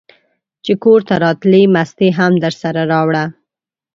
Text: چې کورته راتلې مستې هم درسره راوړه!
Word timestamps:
چې 0.63 0.73
کورته 0.83 1.13
راتلې 1.25 1.61
مستې 1.73 2.07
هم 2.17 2.31
درسره 2.43 2.81
راوړه! 2.91 3.25